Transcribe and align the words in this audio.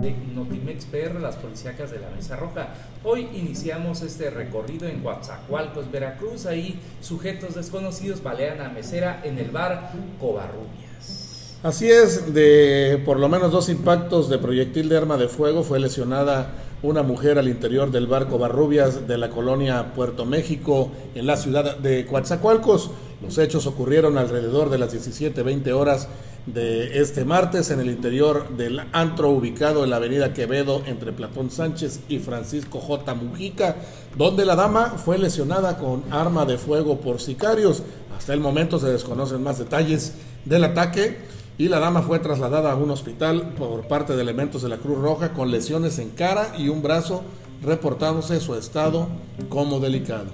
de 0.00 0.14
Notimex 0.34 0.86
PR, 0.86 1.20
las 1.20 1.36
policíacas 1.36 1.90
de 1.90 1.98
la 1.98 2.10
Mesa 2.10 2.36
Roja. 2.36 2.68
Hoy 3.04 3.28
iniciamos 3.34 4.02
este 4.02 4.30
recorrido 4.30 4.86
en 4.86 5.00
Coatzacoalcos, 5.00 5.90
Veracruz. 5.90 6.46
Ahí 6.46 6.78
sujetos 7.00 7.54
desconocidos 7.54 8.22
balean 8.22 8.60
a 8.60 8.68
mesera 8.68 9.20
en 9.24 9.38
el 9.38 9.50
bar 9.50 9.92
Covarrubias. 10.20 11.58
Así 11.62 11.90
es, 11.90 12.32
de 12.32 13.02
por 13.04 13.18
lo 13.18 13.28
menos 13.28 13.50
dos 13.50 13.68
impactos 13.68 14.28
de 14.28 14.38
proyectil 14.38 14.88
de 14.88 14.96
arma 14.96 15.16
de 15.16 15.26
fuego 15.26 15.64
fue 15.64 15.80
lesionada 15.80 16.52
una 16.82 17.02
mujer 17.02 17.38
al 17.38 17.48
interior 17.48 17.90
del 17.90 18.06
bar 18.06 18.28
Covarrubias 18.28 19.08
de 19.08 19.18
la 19.18 19.30
colonia 19.30 19.94
Puerto 19.94 20.24
México 20.24 20.90
en 21.14 21.26
la 21.26 21.36
ciudad 21.36 21.76
de 21.78 22.06
Coatzacoalcos. 22.06 22.90
Los 23.22 23.36
hechos 23.38 23.66
ocurrieron 23.66 24.16
alrededor 24.16 24.70
de 24.70 24.78
las 24.78 24.92
17:20 24.92 25.72
horas 25.72 26.08
de 26.46 27.00
este 27.00 27.24
martes 27.24 27.70
en 27.70 27.80
el 27.80 27.90
interior 27.90 28.56
del 28.56 28.80
antro 28.92 29.30
ubicado 29.30 29.84
en 29.84 29.90
la 29.90 29.96
avenida 29.96 30.32
Quevedo 30.32 30.82
entre 30.86 31.12
Platón 31.12 31.50
Sánchez 31.50 32.00
y 32.08 32.20
Francisco 32.20 32.80
J. 32.80 33.14
Mujica, 33.14 33.76
donde 34.16 34.46
la 34.46 34.54
dama 34.54 34.94
fue 35.04 35.18
lesionada 35.18 35.78
con 35.78 36.04
arma 36.10 36.46
de 36.46 36.56
fuego 36.56 37.00
por 37.00 37.20
sicarios. 37.20 37.82
Hasta 38.16 38.32
el 38.34 38.40
momento 38.40 38.78
se 38.78 38.88
desconocen 38.88 39.42
más 39.42 39.58
detalles 39.58 40.14
del 40.44 40.64
ataque 40.64 41.18
y 41.58 41.68
la 41.68 41.80
dama 41.80 42.02
fue 42.02 42.20
trasladada 42.20 42.70
a 42.70 42.76
un 42.76 42.90
hospital 42.92 43.54
por 43.58 43.88
parte 43.88 44.14
de 44.14 44.22
elementos 44.22 44.62
de 44.62 44.68
la 44.68 44.76
Cruz 44.76 44.98
Roja 44.98 45.32
con 45.32 45.50
lesiones 45.50 45.98
en 45.98 46.10
cara 46.10 46.54
y 46.56 46.68
un 46.68 46.82
brazo, 46.82 47.24
reportándose 47.62 48.38
su 48.38 48.54
estado 48.54 49.08
como 49.48 49.80
delicado. 49.80 50.26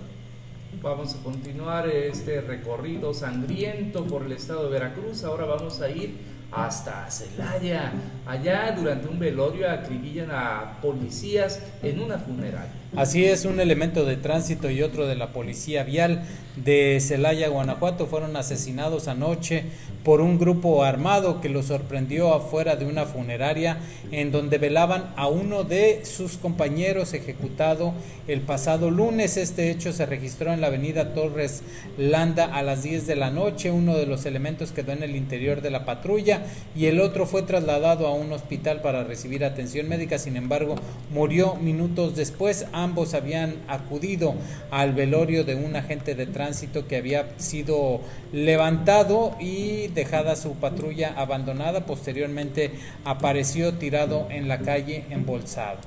Vamos 0.83 1.15
a 1.15 1.23
continuar 1.23 1.89
este 1.89 2.43
recorrido 2.43 3.15
sangriento 3.15 4.05
por 4.05 4.25
el 4.25 4.33
estado 4.33 4.65
de 4.65 4.71
Veracruz. 4.71 5.25
Ahora 5.25 5.47
vamos 5.47 5.81
a 5.81 5.89
ir 5.89 6.15
hasta 6.55 7.11
Celaya. 7.11 7.93
Allá 8.27 8.73
durante 8.73 9.09
un 9.09 9.19
velorio 9.19 9.71
acribillan 9.71 10.31
a 10.31 10.79
policías 10.81 11.61
en 11.83 12.01
una 12.01 12.19
funeraria. 12.19 12.73
Así 12.97 13.25
es, 13.25 13.45
un 13.45 13.59
elemento 13.59 14.05
de 14.05 14.17
tránsito 14.17 14.71
y 14.71 14.83
otro 14.83 15.09
de 15.09 15.17
la 15.17 15.33
policía 15.33 15.83
vial 15.83 16.23
de 16.55 17.01
Celaya, 17.01 17.49
Guanajuato, 17.49 18.07
fueron 18.07 18.37
asesinados 18.37 19.09
anoche 19.09 19.65
por 20.05 20.21
un 20.21 20.39
grupo 20.39 20.85
armado 20.85 21.41
que 21.41 21.49
los 21.49 21.67
sorprendió 21.67 22.33
afuera 22.33 22.77
de 22.77 22.85
una 22.85 23.05
funeraria 23.07 23.79
en 24.13 24.31
donde 24.31 24.59
velaban 24.59 25.13
a 25.17 25.27
uno 25.27 25.65
de 25.65 26.05
sus 26.05 26.37
compañeros 26.37 27.15
ejecutado 27.15 27.95
el 28.29 28.43
pasado 28.43 28.93
lunes. 28.93 29.37
Este 29.39 29.71
hecho 29.71 29.93
se 29.93 30.07
registró 30.07 30.53
en 30.53 30.61
la 30.61 30.69
avenida 30.69 31.15
Torres 31.15 31.63
Landa 31.99 32.45
a 32.45 32.63
las 32.63 32.85
10 32.85 33.09
de 33.09 33.17
la 33.17 33.31
noche. 33.31 33.73
Uno 33.73 33.97
de 33.97 34.07
los 34.07 34.25
elementos 34.25 34.71
quedó 34.71 34.93
en 34.93 35.03
el 35.03 35.17
interior 35.17 35.63
de 35.63 35.71
la 35.71 35.85
patrulla 35.85 36.44
y 36.75 36.87
el 36.87 37.01
otro 37.01 37.27
fue 37.27 37.43
trasladado 37.43 38.07
a 38.07 38.15
un 38.15 38.33
hospital 38.33 38.81
para 38.83 39.05
recibir 39.05 39.45
atención 39.45 39.89
médica. 39.89 40.19
Sin 40.19 40.37
embargo, 40.37 40.77
murió 41.11 41.57
minutos 41.57 42.17
después. 42.17 42.67
Ambos 42.73 43.15
habían 43.15 43.57
acudido 43.69 44.35
al 44.71 44.93
velorio 44.93 45.45
de 45.45 45.55
un 45.55 45.77
agente 45.77 46.15
de 46.15 46.27
tránsito 46.27 46.87
que 46.87 46.97
había 46.97 47.27
sido 47.39 48.01
levantado 48.33 49.37
y 49.41 49.89
dejada 49.89 50.37
su 50.37 50.55
patrulla 50.55 51.15
abandonada. 51.17 51.87
Posteriormente 51.87 52.73
apareció 53.05 53.75
tirado 53.75 54.27
en 54.31 54.49
la 54.49 54.59
calle 54.59 55.05
embolsado. 55.11 55.79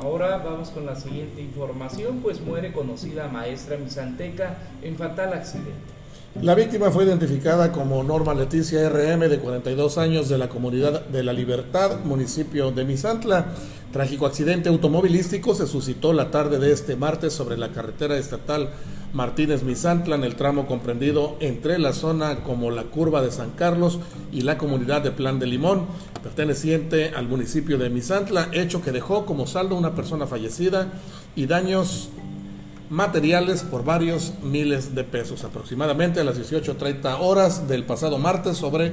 Ahora 0.00 0.36
vamos 0.38 0.70
con 0.70 0.84
la 0.84 0.94
siguiente 0.94 1.40
información, 1.40 2.20
pues 2.22 2.40
muere 2.40 2.72
conocida 2.72 3.28
maestra 3.28 3.78
misanteca 3.78 4.58
en 4.82 4.96
fatal 4.96 5.32
accidente. 5.32 5.95
La 6.42 6.54
víctima 6.54 6.90
fue 6.90 7.04
identificada 7.04 7.72
como 7.72 8.02
Norma 8.04 8.34
Leticia 8.34 8.88
RM, 8.90 9.28
de 9.28 9.38
42 9.38 9.96
años, 9.96 10.28
de 10.28 10.36
la 10.36 10.50
comunidad 10.50 11.06
de 11.06 11.22
La 11.22 11.32
Libertad, 11.32 12.00
municipio 12.04 12.70
de 12.70 12.84
Misantla. 12.84 13.46
Trágico 13.90 14.26
accidente 14.26 14.68
automovilístico 14.68 15.54
se 15.54 15.66
suscitó 15.66 16.12
la 16.12 16.30
tarde 16.30 16.58
de 16.58 16.72
este 16.72 16.94
martes 16.94 17.32
sobre 17.32 17.56
la 17.56 17.72
carretera 17.72 18.18
estatal 18.18 18.68
Martínez 19.14 19.62
Misantla, 19.62 20.16
en 20.16 20.24
el 20.24 20.36
tramo 20.36 20.66
comprendido 20.66 21.36
entre 21.40 21.78
la 21.78 21.94
zona 21.94 22.42
como 22.42 22.70
la 22.70 22.84
curva 22.84 23.22
de 23.22 23.30
San 23.30 23.52
Carlos 23.52 23.98
y 24.30 24.42
la 24.42 24.58
comunidad 24.58 25.00
de 25.00 25.12
Plan 25.12 25.38
de 25.38 25.46
Limón, 25.46 25.86
perteneciente 26.22 27.12
al 27.16 27.28
municipio 27.28 27.78
de 27.78 27.88
Misantla, 27.88 28.50
hecho 28.52 28.82
que 28.82 28.92
dejó 28.92 29.24
como 29.24 29.46
saldo 29.46 29.74
una 29.74 29.94
persona 29.94 30.26
fallecida 30.26 30.92
y 31.34 31.46
daños 31.46 32.10
materiales 32.90 33.62
por 33.62 33.84
varios 33.84 34.34
miles 34.42 34.94
de 34.94 35.04
pesos. 35.04 35.44
Aproximadamente 35.44 36.20
a 36.20 36.24
las 36.24 36.38
18.30 36.38 37.18
horas 37.20 37.68
del 37.68 37.84
pasado 37.84 38.18
martes 38.18 38.56
sobre 38.56 38.92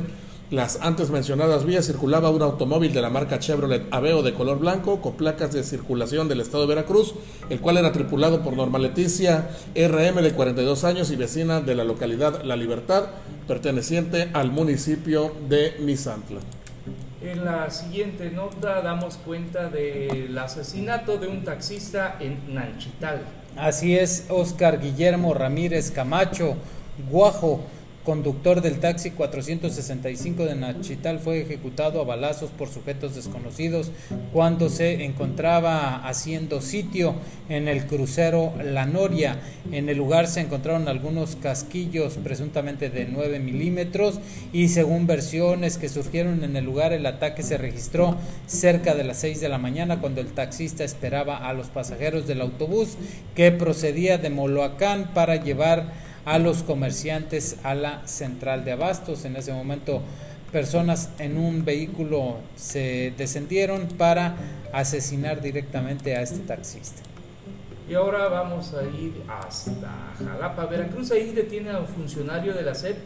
las 0.52 0.78
antes 0.82 1.10
mencionadas 1.10 1.66
vías 1.66 1.88
circulaba 1.88 2.30
un 2.30 2.44
automóvil 2.44 2.94
de 2.94 3.02
la 3.02 3.10
marca 3.10 3.40
Chevrolet 3.40 3.88
Aveo 3.90 4.22
de 4.22 4.36
color 4.36 4.60
blanco 4.60 5.02
con 5.02 5.14
placas 5.14 5.52
de 5.52 5.64
circulación 5.64 6.28
del 6.28 6.42
estado 6.42 6.64
de 6.64 6.76
Veracruz, 6.76 7.16
el 7.50 7.60
cual 7.60 7.78
era 7.78 7.92
tripulado 7.92 8.44
por 8.44 8.56
Norma 8.56 8.78
Leticia 8.78 9.50
RM 9.76 10.22
de 10.22 10.34
42 10.34 10.84
años 10.84 11.10
y 11.10 11.16
vecina 11.16 11.62
de 11.62 11.74
la 11.74 11.84
localidad 11.84 12.44
La 12.44 12.56
Libertad, 12.56 13.06
perteneciente 13.48 14.30
al 14.34 14.52
municipio 14.52 15.34
de 15.50 15.76
Misantla. 15.80 16.42
En 17.24 17.46
la 17.46 17.70
siguiente 17.70 18.30
nota 18.32 18.82
damos 18.82 19.16
cuenta 19.16 19.70
del 19.70 20.38
asesinato 20.38 21.18
de 21.18 21.28
un 21.28 21.46
taxista 21.46 22.18
en 22.20 22.54
Nanchital. 22.54 23.22
Así 23.56 23.98
es, 23.98 24.26
Oscar 24.28 24.82
Guillermo 24.82 25.34
Ramírez 25.34 25.90
Camacho, 25.90 26.56
Guajo, 27.10 27.62
conductor 28.04 28.62
del 28.62 28.80
taxi 28.80 29.12
465 29.12 30.46
de 30.46 30.56
Nachital 30.56 31.20
fue 31.20 31.42
ejecutado 31.42 32.02
a 32.02 32.06
balazos 32.06 32.50
por 32.52 32.70
sujetos 32.70 33.16
desconocidos 33.16 33.92
cuando 34.34 34.70
se 34.70 35.06
encontraba 35.06 36.06
haciendo 36.08 36.62
sitio 36.62 37.16
en 37.50 37.68
el 37.68 37.86
crucero 37.88 38.54
La 38.64 38.86
Noria. 38.86 39.40
En 39.72 39.90
el 39.90 39.98
lugar 39.98 40.28
se 40.28 40.42
encontraron 40.42 40.88
algunos 40.88 41.36
casquillos 41.38 42.18
presuntamente 42.24 42.90
de 42.90 43.06
9 43.06 43.40
milímetros 43.40 44.20
y 44.52 44.68
según 44.70 45.08
versiones 45.08 45.78
que 45.78 45.90
surgieron 45.90 46.44
en 46.44 46.56
el 46.56 46.66
lugar 46.66 46.94
el 46.94 47.06
ataque 47.06 47.44
se 47.44 47.58
registró 47.58 48.18
cerca 48.48 48.96
de 48.96 49.04
las 49.06 49.18
6 49.20 49.40
de 49.40 49.50
la 49.50 49.58
mañana 49.58 50.00
cuando 50.00 50.22
el 50.22 50.28
taxista 50.28 50.84
esperaba 50.84 51.38
a 51.38 51.54
los 51.54 51.68
pasajeros 51.68 52.28
del 52.28 52.42
autobús 52.42 52.98
que 53.36 53.52
procedía 53.52 54.18
de 54.18 54.30
Moloacán 54.30 55.14
para 55.14 55.38
llevar 55.38 56.13
a 56.26 56.40
los 56.40 56.64
comerciantes 56.64 57.58
a 57.64 57.76
la 57.76 58.08
central 58.08 58.66
de 58.66 58.74
abastos. 58.74 59.26
En 59.26 59.36
ese 59.36 59.54
momento 59.54 60.02
personas 60.52 61.10
en 61.18 61.38
un 61.38 61.66
vehículo 61.66 62.38
se 62.56 63.14
descendieron 63.18 63.88
para 63.98 64.36
asesinar 64.72 65.42
directamente 65.42 66.16
a 66.16 66.22
este 66.22 66.40
taxista. 66.40 67.02
Y 67.90 67.96
ahora 67.96 68.30
vamos 68.30 68.74
a 68.74 68.84
ir 68.84 69.24
hasta 69.28 70.14
Jalapa, 70.18 70.66
Veracruz. 70.68 71.12
Ahí 71.12 71.32
detiene 71.32 71.72
a 71.72 71.80
un 71.80 71.88
funcionario 71.88 72.54
de 72.54 72.62
la 72.62 72.74
SEP 72.74 72.98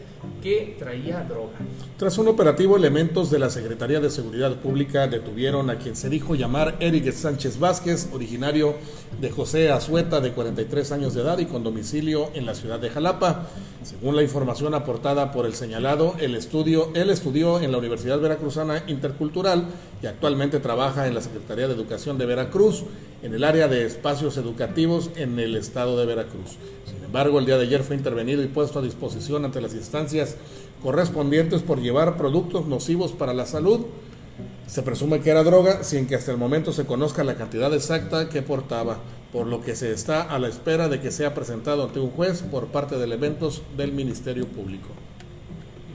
que 0.42 0.76
traía 0.78 1.24
droga. 1.24 1.58
Tras 1.96 2.16
un 2.18 2.28
operativo, 2.28 2.76
elementos 2.76 3.30
de 3.30 3.38
la 3.38 3.50
Secretaría 3.50 4.00
de 4.00 4.10
Seguridad 4.10 4.56
Pública 4.56 5.06
detuvieron 5.08 5.70
a 5.70 5.78
quien 5.78 5.96
se 5.96 6.08
dijo 6.08 6.34
llamar 6.34 6.76
Eric 6.80 7.12
Sánchez 7.12 7.58
Vázquez, 7.58 8.08
originario 8.12 8.74
de 9.20 9.30
José 9.30 9.70
Azueta, 9.70 10.20
de 10.20 10.32
43 10.32 10.92
años 10.92 11.14
de 11.14 11.22
edad 11.22 11.38
y 11.38 11.46
con 11.46 11.64
domicilio 11.64 12.30
en 12.34 12.46
la 12.46 12.54
ciudad 12.54 12.78
de 12.78 12.90
Jalapa. 12.90 13.48
Según 13.82 14.16
la 14.16 14.22
información 14.22 14.74
aportada 14.74 15.32
por 15.32 15.46
el 15.46 15.54
señalado, 15.54 16.14
el 16.20 16.34
estudio, 16.34 16.90
él 16.94 17.10
estudió 17.10 17.60
en 17.60 17.72
la 17.72 17.78
Universidad 17.78 18.20
Veracruzana 18.20 18.84
Intercultural 18.86 19.66
y 20.02 20.06
actualmente 20.06 20.60
trabaja 20.60 21.06
en 21.06 21.14
la 21.14 21.20
Secretaría 21.20 21.66
de 21.66 21.74
Educación 21.74 22.18
de 22.18 22.26
Veracruz, 22.26 22.84
en 23.22 23.34
el 23.34 23.44
área 23.44 23.68
de 23.68 23.84
espacios 23.84 24.36
educativos 24.36 25.10
en 25.16 25.38
el 25.38 25.56
estado 25.56 25.96
de 25.98 26.06
Veracruz. 26.06 26.56
Sin 26.86 27.02
embargo, 27.04 27.38
el 27.38 27.46
día 27.46 27.56
de 27.56 27.64
ayer 27.64 27.82
fue 27.82 27.96
intervenido 27.96 28.42
y 28.42 28.46
puesto 28.46 28.78
a 28.78 28.82
disposición 28.82 29.44
ante 29.44 29.60
las 29.60 29.74
instancias 29.74 30.36
correspondientes 30.82 31.62
por 31.62 31.80
llevar 31.80 32.16
productos 32.16 32.66
nocivos 32.66 33.12
para 33.12 33.34
la 33.34 33.46
salud. 33.46 33.86
Se 34.66 34.82
presume 34.82 35.20
que 35.20 35.30
era 35.30 35.42
droga 35.42 35.82
sin 35.82 36.06
que 36.06 36.14
hasta 36.14 36.30
el 36.30 36.38
momento 36.38 36.72
se 36.72 36.86
conozca 36.86 37.24
la 37.24 37.34
cantidad 37.34 37.74
exacta 37.74 38.28
que 38.28 38.42
portaba, 38.42 38.98
por 39.32 39.46
lo 39.46 39.62
que 39.62 39.74
se 39.74 39.92
está 39.92 40.22
a 40.22 40.38
la 40.38 40.48
espera 40.48 40.88
de 40.88 41.00
que 41.00 41.10
sea 41.10 41.34
presentado 41.34 41.84
ante 41.84 42.00
un 42.00 42.10
juez 42.10 42.42
por 42.42 42.68
parte 42.68 42.96
de 42.96 43.04
elementos 43.04 43.62
del 43.76 43.92
Ministerio 43.92 44.46
Público. 44.46 44.88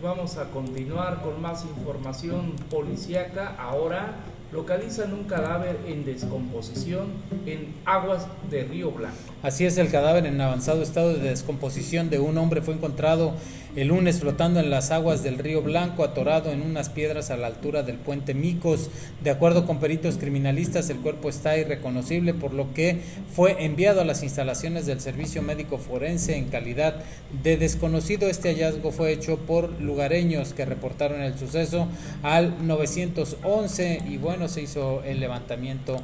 vamos 0.02 0.36
a 0.38 0.50
continuar 0.50 1.22
con 1.22 1.42
más 1.42 1.64
información 1.64 2.54
policíaca. 2.70 3.56
Ahora 3.58 4.16
localizan 4.54 5.14
un 5.14 5.24
cadáver 5.24 5.80
en 5.88 6.06
descomposición 6.06 7.08
en 7.46 7.74
aguas 7.86 8.28
de 8.50 8.64
Río 8.64 8.92
Blanco. 8.92 9.18
Así 9.42 9.66
es, 9.66 9.78
el 9.78 9.90
cadáver 9.90 10.26
en 10.28 10.40
avanzado 10.40 10.84
estado 10.84 11.14
de 11.14 11.30
descomposición 11.30 12.10
de 12.10 12.20
un 12.20 12.38
hombre 12.38 12.62
fue 12.62 12.76
encontrado 12.76 13.34
el 13.76 13.88
lunes 13.88 14.20
flotando 14.20 14.60
en 14.60 14.70
las 14.70 14.92
aguas 14.92 15.24
del 15.24 15.40
río 15.40 15.64
Blanco, 15.64 16.04
atorado 16.04 16.52
en 16.52 16.62
unas 16.62 16.90
piedras 16.90 17.32
a 17.32 17.38
la 17.38 17.48
altura 17.48 17.82
del 17.82 17.98
puente 17.98 18.36
Micos. 18.36 18.92
De 19.24 19.32
acuerdo 19.32 19.66
con 19.66 19.80
peritos 19.80 20.18
criminalistas, 20.18 20.92
el 20.92 20.98
cuerpo 20.98 21.28
está 21.28 21.58
irreconocible, 21.58 22.36
por 22.36 22.54
lo 22.54 22.72
que 22.76 23.02
fue 23.34 23.66
enviado 23.66 24.02
a 24.02 24.06
las 24.06 24.22
instalaciones 24.22 24.86
del 24.86 25.02
Servicio 25.02 25.42
Médico 25.42 25.80
Forense 25.80 26.38
en 26.38 26.50
calidad 26.50 27.02
de 27.42 27.58
desconocido. 27.58 28.30
Este 28.30 28.50
hallazgo 28.50 28.92
fue 28.92 29.12
hecho 29.12 29.38
por 29.38 29.82
lugareños 29.82 30.54
que 30.54 30.66
reportaron 30.66 31.22
el 31.22 31.38
suceso 31.38 31.88
al 32.22 32.68
911 32.68 34.04
y 34.08 34.18
bueno, 34.18 34.43
se 34.48 34.62
hizo 34.62 35.04
el 35.04 35.20
levantamiento 35.20 35.98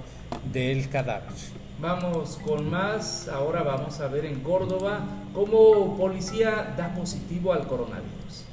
del 0.52 0.90
cadáver. 0.90 1.34
Vamos 1.82 2.38
con 2.46 2.70
más. 2.70 3.30
Ahora 3.30 3.64
vamos 3.64 4.00
a 4.02 4.08
ver 4.08 4.26
en 4.26 4.42
Córdoba 4.42 5.00
cómo 5.34 5.96
policía 5.98 6.74
da 6.78 6.94
positivo 6.94 7.54
al 7.54 7.68
coronavirus. 7.68 8.46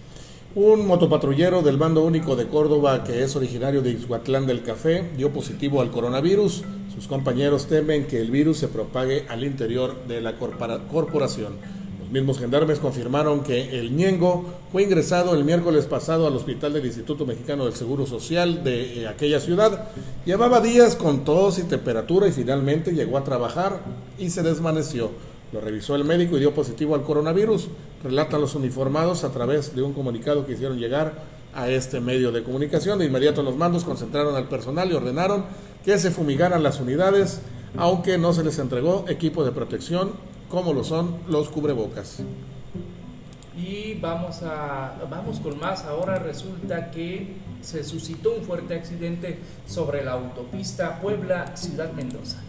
Un 0.54 0.86
motopatrullero 0.86 1.60
del 1.60 1.76
Bando 1.76 2.04
Único 2.04 2.36
de 2.36 2.46
Córdoba, 2.46 3.04
que 3.04 3.22
es 3.22 3.36
originario 3.36 3.82
de 3.82 3.90
Ixhuatlán 3.90 4.46
del 4.46 4.62
Café, 4.62 5.10
dio 5.16 5.30
positivo 5.30 5.82
al 5.82 5.90
coronavirus. 5.90 6.64
Sus 6.94 7.08
compañeros 7.08 7.66
temen 7.66 8.06
que 8.06 8.20
el 8.20 8.30
virus 8.30 8.58
se 8.58 8.68
propague 8.68 9.26
al 9.28 9.44
interior 9.44 10.06
de 10.06 10.20
la 10.20 10.36
corporación. 10.36 11.56
Los 12.06 12.12
mismos 12.12 12.38
gendarmes 12.38 12.78
confirmaron 12.78 13.42
que 13.42 13.80
el 13.80 13.96
Ñengo 13.96 14.44
fue 14.70 14.84
ingresado 14.84 15.34
el 15.34 15.42
miércoles 15.42 15.86
pasado 15.86 16.28
al 16.28 16.36
hospital 16.36 16.72
del 16.72 16.86
Instituto 16.86 17.26
Mexicano 17.26 17.64
del 17.64 17.74
Seguro 17.74 18.06
Social 18.06 18.62
de 18.62 19.02
eh, 19.02 19.08
aquella 19.08 19.40
ciudad. 19.40 19.88
Llevaba 20.24 20.60
días 20.60 20.94
con 20.94 21.24
tos 21.24 21.58
y 21.58 21.64
temperatura 21.64 22.28
y 22.28 22.30
finalmente 22.30 22.92
llegó 22.92 23.18
a 23.18 23.24
trabajar 23.24 23.80
y 24.20 24.30
se 24.30 24.44
desvaneció. 24.44 25.10
Lo 25.52 25.60
revisó 25.60 25.96
el 25.96 26.04
médico 26.04 26.36
y 26.36 26.40
dio 26.40 26.54
positivo 26.54 26.94
al 26.94 27.02
coronavirus, 27.02 27.66
relatan 28.04 28.40
los 28.40 28.54
uniformados 28.54 29.24
a 29.24 29.32
través 29.32 29.74
de 29.74 29.82
un 29.82 29.92
comunicado 29.92 30.46
que 30.46 30.52
hicieron 30.52 30.78
llegar 30.78 31.12
a 31.56 31.68
este 31.68 31.98
medio 31.98 32.30
de 32.30 32.44
comunicación. 32.44 33.00
De 33.00 33.06
inmediato 33.06 33.42
los 33.42 33.56
mandos 33.56 33.82
concentraron 33.82 34.36
al 34.36 34.46
personal 34.46 34.88
y 34.92 34.94
ordenaron 34.94 35.44
que 35.84 35.98
se 35.98 36.12
fumigaran 36.12 36.62
las 36.62 36.78
unidades, 36.78 37.40
aunque 37.76 38.16
no 38.16 38.32
se 38.32 38.44
les 38.44 38.60
entregó 38.60 39.06
equipo 39.08 39.44
de 39.44 39.50
protección 39.50 40.35
como 40.48 40.72
lo 40.72 40.84
son 40.84 41.18
los 41.28 41.48
cubrebocas. 41.48 42.22
Y 43.56 43.94
vamos, 43.94 44.42
a, 44.42 44.96
vamos 45.10 45.40
con 45.40 45.58
más. 45.58 45.84
Ahora 45.84 46.16
resulta 46.16 46.90
que 46.90 47.36
se 47.62 47.82
suscitó 47.84 48.34
un 48.34 48.42
fuerte 48.42 48.74
accidente 48.74 49.38
sobre 49.66 50.04
la 50.04 50.12
autopista 50.12 51.00
Puebla-Ciudad 51.00 51.92
Mendoza. 51.92 52.42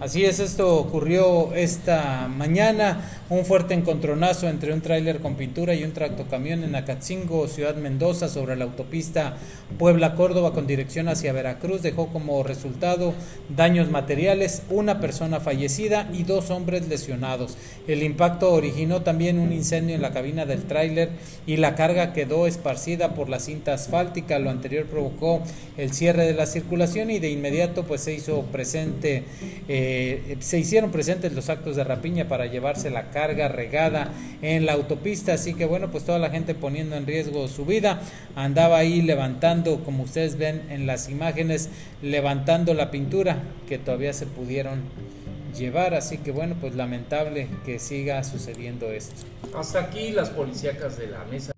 Así 0.00 0.24
es, 0.24 0.40
esto 0.40 0.76
ocurrió 0.76 1.54
esta 1.54 2.28
mañana, 2.28 3.00
un 3.30 3.46
fuerte 3.46 3.74
encontronazo 3.74 4.48
entre 4.48 4.72
un 4.72 4.82
tráiler 4.82 5.20
con 5.20 5.36
pintura 5.36 5.74
y 5.74 5.84
un 5.84 5.92
tractocamión 5.92 6.64
en 6.64 6.74
Acatzingo, 6.74 7.46
Ciudad 7.46 7.76
Mendoza, 7.76 8.28
sobre 8.28 8.56
la 8.56 8.64
autopista 8.64 9.36
Puebla-Córdoba 9.78 10.52
con 10.52 10.66
dirección 10.66 11.08
hacia 11.08 11.32
Veracruz, 11.32 11.80
dejó 11.80 12.08
como 12.08 12.42
resultado 12.42 13.14
daños 13.56 13.88
materiales, 13.88 14.62
una 14.68 15.00
persona 15.00 15.40
fallecida 15.40 16.10
y 16.12 16.24
dos 16.24 16.50
hombres 16.50 16.88
lesionados. 16.88 17.56
El 17.86 18.02
impacto 18.02 18.52
originó 18.52 19.02
también 19.02 19.38
un 19.38 19.52
incendio 19.52 19.94
en 19.94 20.02
la 20.02 20.12
cabina 20.12 20.44
del 20.44 20.64
tráiler 20.64 21.10
y 21.46 21.56
la 21.56 21.76
carga 21.76 22.12
quedó 22.12 22.46
esparcida 22.46 23.14
por 23.14 23.28
la 23.28 23.38
cinta 23.40 23.72
asfáltica. 23.72 24.38
Lo 24.38 24.50
anterior 24.50 24.86
provocó 24.86 25.40
el 25.78 25.92
cierre 25.92 26.26
de 26.26 26.34
la 26.34 26.46
circulación 26.46 27.10
y 27.10 27.20
de 27.20 27.30
inmediato 27.30 27.84
pues 27.84 28.00
se 28.00 28.12
hizo 28.12 28.42
presente 28.52 29.24
eh, 29.68 30.36
se 30.40 30.58
hicieron 30.58 30.90
presentes 30.90 31.32
los 31.32 31.48
actos 31.48 31.76
de 31.76 31.84
rapiña 31.84 32.28
para 32.28 32.46
llevarse 32.46 32.90
la 32.90 33.10
carga 33.10 33.48
regada 33.48 34.12
en 34.42 34.66
la 34.66 34.72
autopista, 34.72 35.34
así 35.34 35.54
que 35.54 35.64
bueno, 35.64 35.90
pues 35.90 36.04
toda 36.04 36.18
la 36.18 36.30
gente 36.30 36.54
poniendo 36.54 36.96
en 36.96 37.06
riesgo 37.06 37.48
su 37.48 37.64
vida, 37.64 38.00
andaba 38.36 38.78
ahí 38.78 39.02
levantando, 39.02 39.82
como 39.84 40.04
ustedes 40.04 40.36
ven 40.36 40.62
en 40.70 40.86
las 40.86 41.08
imágenes, 41.08 41.68
levantando 42.02 42.74
la 42.74 42.90
pintura 42.90 43.38
que 43.68 43.78
todavía 43.78 44.12
se 44.12 44.26
pudieron 44.26 44.82
llevar, 45.56 45.94
así 45.94 46.18
que 46.18 46.32
bueno, 46.32 46.56
pues 46.60 46.74
lamentable 46.74 47.48
que 47.64 47.78
siga 47.78 48.22
sucediendo 48.24 48.90
esto. 48.90 49.22
Hasta 49.56 49.80
aquí 49.80 50.10
las 50.10 50.30
policíacas 50.30 50.98
de 50.98 51.06
la 51.06 51.24
mesa 51.24 51.53